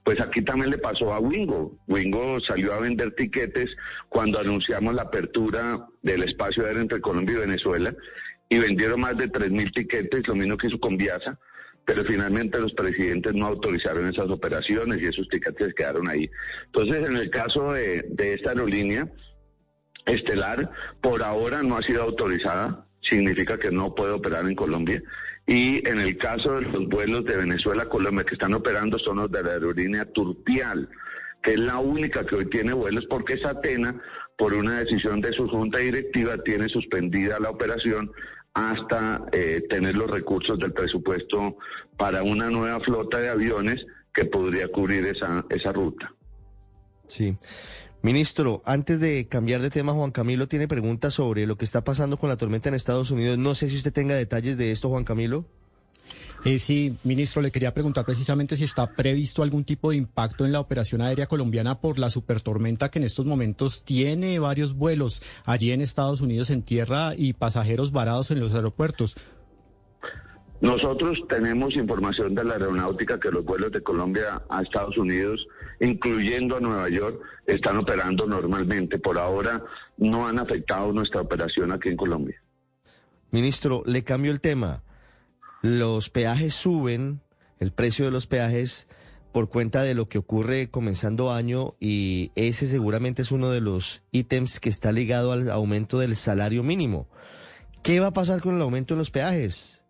pues 0.04 0.22
aquí 0.22 0.40
también 0.40 0.70
le 0.70 0.78
pasó 0.78 1.12
a 1.12 1.20
Wingo. 1.20 1.76
Wingo 1.86 2.40
salió 2.48 2.72
a 2.72 2.80
vender 2.80 3.14
tiquetes 3.14 3.68
cuando 4.08 4.40
anunciamos 4.40 4.94
la 4.94 5.02
apertura 5.02 5.86
del 6.00 6.22
espacio 6.22 6.64
aéreo 6.64 6.80
entre 6.80 7.02
Colombia 7.02 7.34
y 7.34 7.40
Venezuela 7.40 7.94
y 8.48 8.56
vendieron 8.56 9.00
más 9.00 9.18
de 9.18 9.30
3.000 9.30 9.74
tiquetes, 9.74 10.26
lo 10.28 10.34
mismo 10.34 10.56
que 10.56 10.68
hizo 10.68 10.80
con 10.80 10.96
Viasa 10.96 11.38
pero 11.86 12.04
finalmente 12.04 12.58
los 12.58 12.72
presidentes 12.72 13.32
no 13.32 13.46
autorizaron 13.46 14.08
esas 14.08 14.28
operaciones 14.28 15.00
y 15.00 15.06
esos 15.06 15.28
tickets 15.28 15.72
quedaron 15.74 16.08
ahí. 16.08 16.28
Entonces, 16.66 17.08
en 17.08 17.16
el 17.16 17.30
caso 17.30 17.72
de, 17.72 18.04
esta 18.18 18.50
aerolínea 18.50 19.08
estelar, 20.04 20.68
por 21.00 21.22
ahora 21.22 21.62
no 21.62 21.78
ha 21.78 21.82
sido 21.82 22.02
autorizada, 22.02 22.86
significa 23.08 23.56
que 23.56 23.70
no 23.70 23.94
puede 23.94 24.12
operar 24.12 24.44
en 24.46 24.56
Colombia. 24.56 25.00
Y 25.46 25.88
en 25.88 26.00
el 26.00 26.16
caso 26.16 26.54
de 26.54 26.62
los 26.62 26.88
vuelos 26.88 27.24
de 27.24 27.36
Venezuela 27.36 27.84
a 27.84 27.88
Colombia 27.88 28.24
que 28.24 28.34
están 28.34 28.54
operando 28.54 28.98
son 28.98 29.18
los 29.18 29.30
de 29.30 29.44
la 29.44 29.52
aerolínea 29.52 30.04
Turpial, 30.06 30.88
que 31.40 31.52
es 31.52 31.60
la 31.60 31.78
única 31.78 32.26
que 32.26 32.34
hoy 32.34 32.46
tiene 32.46 32.72
vuelos 32.72 33.06
porque 33.08 33.34
es 33.34 33.44
Atena, 33.44 33.94
por 34.36 34.54
una 34.54 34.80
decisión 34.80 35.20
de 35.20 35.32
su 35.32 35.48
junta 35.48 35.78
directiva, 35.78 36.36
tiene 36.38 36.68
suspendida 36.68 37.38
la 37.38 37.50
operación 37.50 38.10
hasta 38.56 39.26
eh, 39.32 39.62
tener 39.68 39.96
los 39.96 40.10
recursos 40.10 40.58
del 40.58 40.72
presupuesto 40.72 41.58
para 41.98 42.22
una 42.22 42.48
nueva 42.48 42.80
flota 42.80 43.18
de 43.18 43.28
aviones 43.28 43.84
que 44.14 44.24
podría 44.24 44.66
cubrir 44.68 45.06
esa, 45.06 45.44
esa 45.50 45.72
ruta. 45.72 46.14
Sí. 47.06 47.36
Ministro, 48.00 48.62
antes 48.64 48.98
de 48.98 49.28
cambiar 49.28 49.60
de 49.60 49.68
tema, 49.68 49.92
Juan 49.92 50.10
Camilo 50.10 50.48
tiene 50.48 50.68
preguntas 50.68 51.12
sobre 51.12 51.46
lo 51.46 51.58
que 51.58 51.66
está 51.66 51.84
pasando 51.84 52.16
con 52.16 52.30
la 52.30 52.38
tormenta 52.38 52.70
en 52.70 52.74
Estados 52.74 53.10
Unidos. 53.10 53.36
No 53.36 53.54
sé 53.54 53.68
si 53.68 53.76
usted 53.76 53.92
tenga 53.92 54.14
detalles 54.14 54.56
de 54.56 54.72
esto, 54.72 54.88
Juan 54.88 55.04
Camilo. 55.04 55.44
Eh, 56.46 56.60
sí, 56.60 56.96
ministro, 57.02 57.42
le 57.42 57.50
quería 57.50 57.74
preguntar 57.74 58.04
precisamente 58.04 58.54
si 58.54 58.62
está 58.62 58.94
previsto 58.94 59.42
algún 59.42 59.64
tipo 59.64 59.90
de 59.90 59.96
impacto 59.96 60.46
en 60.46 60.52
la 60.52 60.60
operación 60.60 61.00
aérea 61.00 61.26
colombiana 61.26 61.80
por 61.80 61.98
la 61.98 62.08
supertormenta 62.08 62.88
que 62.88 63.00
en 63.00 63.04
estos 63.04 63.26
momentos 63.26 63.82
tiene 63.82 64.38
varios 64.38 64.74
vuelos 64.76 65.22
allí 65.44 65.72
en 65.72 65.80
Estados 65.80 66.20
Unidos 66.20 66.50
en 66.50 66.62
tierra 66.62 67.14
y 67.16 67.32
pasajeros 67.32 67.90
varados 67.90 68.30
en 68.30 68.38
los 68.38 68.54
aeropuertos. 68.54 69.16
Nosotros 70.60 71.18
tenemos 71.28 71.74
información 71.74 72.36
de 72.36 72.44
la 72.44 72.52
aeronáutica 72.52 73.18
que 73.18 73.32
los 73.32 73.44
vuelos 73.44 73.72
de 73.72 73.82
Colombia 73.82 74.40
a 74.48 74.62
Estados 74.62 74.96
Unidos, 74.98 75.44
incluyendo 75.80 76.58
a 76.58 76.60
Nueva 76.60 76.88
York, 76.88 77.20
están 77.44 77.76
operando 77.78 78.24
normalmente. 78.24 79.00
Por 79.00 79.18
ahora 79.18 79.64
no 79.96 80.28
han 80.28 80.38
afectado 80.38 80.92
nuestra 80.92 81.22
operación 81.22 81.72
aquí 81.72 81.88
en 81.88 81.96
Colombia. 81.96 82.40
Ministro, 83.32 83.82
le 83.84 84.04
cambio 84.04 84.30
el 84.30 84.40
tema. 84.40 84.84
Los 85.62 86.10
peajes 86.10 86.54
suben, 86.54 87.20
el 87.58 87.72
precio 87.72 88.04
de 88.04 88.10
los 88.10 88.26
peajes 88.26 88.88
por 89.32 89.50
cuenta 89.50 89.82
de 89.82 89.94
lo 89.94 90.08
que 90.08 90.18
ocurre 90.18 90.70
comenzando 90.70 91.30
año 91.30 91.74
y 91.78 92.32
ese 92.36 92.68
seguramente 92.68 93.20
es 93.20 93.32
uno 93.32 93.50
de 93.50 93.60
los 93.60 94.02
ítems 94.10 94.60
que 94.60 94.70
está 94.70 94.92
ligado 94.92 95.32
al 95.32 95.50
aumento 95.50 95.98
del 95.98 96.16
salario 96.16 96.62
mínimo. 96.62 97.06
¿Qué 97.82 98.00
va 98.00 98.08
a 98.08 98.12
pasar 98.12 98.40
con 98.40 98.56
el 98.56 98.62
aumento 98.62 98.94
en 98.94 98.98
los 98.98 99.10
peajes? 99.10 99.84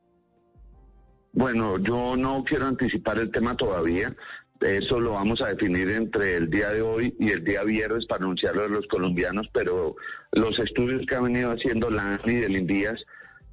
Bueno, 1.33 1.79
yo 1.79 2.17
no 2.17 2.43
quiero 2.45 2.67
anticipar 2.67 3.19
el 3.19 3.31
tema 3.31 3.57
todavía. 3.57 4.17
Eso 4.61 4.99
lo 4.99 5.13
vamos 5.13 5.41
a 5.43 5.49
definir 5.49 5.91
entre 5.91 6.37
el 6.37 6.51
día 6.51 6.71
de 6.71 6.81
hoy 6.81 7.15
y 7.21 7.31
el 7.31 7.45
día 7.45 7.63
viernes 7.63 8.07
para 8.07 8.25
anunciarlo 8.25 8.65
a 8.65 8.69
los 8.69 8.87
colombianos, 8.87 9.47
pero 9.53 9.95
los 10.33 10.59
estudios 10.59 11.07
que 11.07 11.15
ha 11.15 11.21
venido 11.21 11.53
haciendo 11.53 11.91
la 11.91 12.15
ANI 12.15 12.37
del 12.37 12.57
INDIAS 12.57 13.01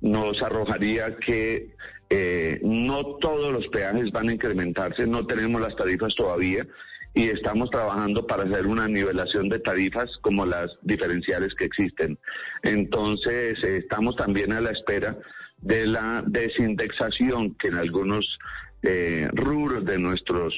nos 0.01 0.41
arrojaría 0.41 1.15
que 1.17 1.75
eh, 2.15 2.60
no 2.62 3.03
todos 3.15 3.51
los 3.51 3.67
peajes 3.70 4.12
van 4.12 4.29
a 4.29 4.34
incrementarse, 4.34 5.08
no 5.08 5.25
tenemos 5.25 5.60
las 5.60 5.75
tarifas 5.75 6.13
todavía 6.13 6.63
y 7.15 7.24
estamos 7.29 7.72
trabajando 7.72 8.27
para 8.27 8.43
hacer 8.43 8.67
una 8.67 8.88
nivelación 8.88 9.50
de 9.50 9.58
tarifas 9.58 10.12
como 10.22 10.46
las 10.46 10.67
diferenciales 10.84 11.55
que 11.55 11.65
existen. 11.65 12.20
Entonces, 12.62 13.55
estamos 13.63 14.15
también 14.15 14.53
a 14.53 14.62
la 14.62 14.70
espera 14.70 15.17
de 15.58 15.88
la 15.88 16.24
desindexación 16.27 17.55
que 17.55 17.70
en 17.70 17.77
algunos 17.77 18.38
eh, 18.84 19.27
rubros 19.34 19.84
de 19.84 19.98
nuestros 19.98 20.53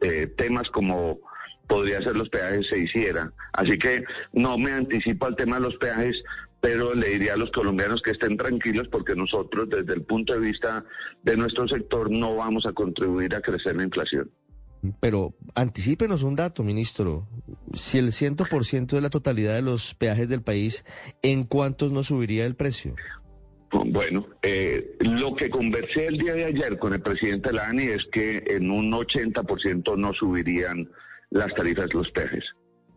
eh, 0.00 0.26
temas 0.38 0.70
como 0.70 1.18
podría 1.66 2.00
ser 2.00 2.16
los 2.16 2.30
peajes 2.30 2.66
se 2.70 2.78
hiciera. 2.78 3.30
Así 3.52 3.76
que 3.78 4.04
no 4.32 4.56
me 4.56 4.72
anticipo 4.72 5.26
al 5.26 5.36
tema 5.36 5.56
de 5.56 5.66
los 5.66 5.76
peajes, 5.76 6.16
pero 6.64 6.94
le 6.94 7.10
diría 7.10 7.34
a 7.34 7.36
los 7.36 7.50
colombianos 7.50 8.00
que 8.00 8.12
estén 8.12 8.38
tranquilos 8.38 8.88
porque 8.90 9.14
nosotros 9.14 9.68
desde 9.68 9.92
el 9.92 10.02
punto 10.02 10.32
de 10.32 10.38
vista 10.40 10.82
de 11.22 11.36
nuestro 11.36 11.68
sector 11.68 12.10
no 12.10 12.36
vamos 12.36 12.64
a 12.64 12.72
contribuir 12.72 13.34
a 13.34 13.42
crecer 13.42 13.76
la 13.76 13.82
inflación. 13.82 14.30
Pero 14.98 15.34
anticípenos 15.54 16.22
un 16.22 16.36
dato, 16.36 16.62
ministro. 16.62 17.28
Si 17.74 17.98
el 17.98 18.12
100% 18.12 18.86
de 18.86 19.00
la 19.02 19.10
totalidad 19.10 19.56
de 19.56 19.60
los 19.60 19.94
peajes 19.94 20.30
del 20.30 20.40
país, 20.40 20.86
¿en 21.20 21.44
cuántos 21.44 21.92
no 21.92 22.02
subiría 22.02 22.46
el 22.46 22.56
precio? 22.56 22.94
Bueno, 23.70 24.26
eh, 24.40 24.96
lo 25.00 25.34
que 25.34 25.50
conversé 25.50 26.06
el 26.06 26.16
día 26.16 26.32
de 26.32 26.46
ayer 26.46 26.78
con 26.78 26.94
el 26.94 27.02
presidente 27.02 27.52
Lani 27.52 27.88
es 27.88 28.06
que 28.10 28.42
en 28.46 28.70
un 28.70 28.90
80% 28.90 29.98
no 29.98 30.14
subirían 30.14 30.90
las 31.28 31.52
tarifas 31.52 31.88
de 31.88 31.98
los 31.98 32.10
peajes. 32.12 32.44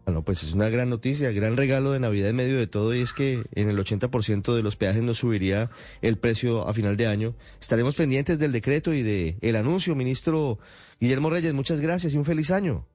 Bueno, 0.08 0.22
pues 0.22 0.42
es 0.42 0.54
una 0.54 0.70
gran 0.70 0.90
noticia, 0.90 1.34
gran 1.34 1.58
regalo 1.58 1.92
de 1.92 2.00
Navidad 2.00 2.30
en 2.30 2.38
medio 2.38 2.58
de 2.58 2.66
todo 2.66 2.96
y 2.96 3.02
es 3.02 3.12
que 3.12 3.44
en 3.56 3.70
el 3.70 3.78
80% 3.78 4.56
de 4.56 4.64
los 4.64 4.78
peajes 4.78 5.04
no 5.04 5.14
subiría 5.14 5.70
el 6.02 6.18
precio 6.18 6.66
a 6.66 6.74
final 6.74 6.96
de 6.96 7.08
año. 7.08 7.36
Estaremos 7.60 7.98
pendientes 7.98 8.40
del 8.40 8.54
decreto 8.54 8.94
y 8.94 9.02
de 9.02 9.36
el 9.42 9.58
anuncio, 9.58 9.96
ministro 9.96 10.60
Guillermo 11.02 11.30
Reyes. 11.30 11.54
Muchas 11.54 11.82
gracias 11.82 12.14
y 12.14 12.18
un 12.18 12.24
feliz 12.24 12.52
año. 12.52 12.86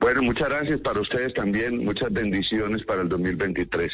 Bueno, 0.00 0.22
muchas 0.22 0.48
gracias 0.48 0.80
para 0.80 1.02
ustedes 1.02 1.34
también. 1.34 1.84
Muchas 1.84 2.10
bendiciones 2.10 2.82
para 2.86 3.02
el 3.02 3.10
2023. 3.10 3.92